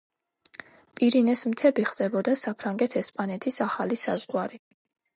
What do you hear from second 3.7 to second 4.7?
ახალი საზღვარი.